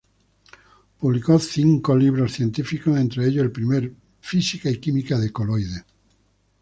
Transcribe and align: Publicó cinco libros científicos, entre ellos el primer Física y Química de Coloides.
Publicó 0.99 1.37
cinco 1.37 1.95
libros 1.95 2.31
científicos, 2.33 2.97
entre 2.99 3.27
ellos 3.27 3.45
el 3.45 3.51
primer 3.51 3.93
Física 4.19 4.67
y 4.67 4.79
Química 4.79 5.19
de 5.19 5.31
Coloides. 5.31 5.85